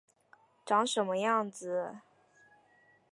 [0.65, 1.99] 长什么样子